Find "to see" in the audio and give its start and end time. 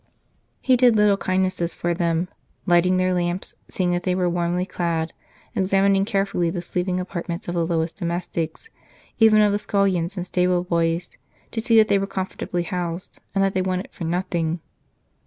11.51-11.77